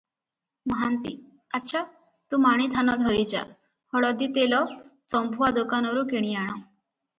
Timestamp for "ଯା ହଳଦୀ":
3.35-4.33